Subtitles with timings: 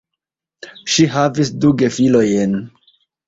[0.93, 2.57] Ŝi havis du gefilojn.